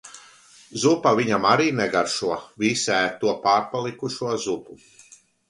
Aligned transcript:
Zupa 0.83 1.11
viņam 1.19 1.45
arī 1.49 1.67
negaršo. 1.81 2.39
Visi 2.65 2.89
ēd 3.01 3.13
to 3.25 3.35
pārpalikušo 3.45 4.35
zupu. 4.49 4.81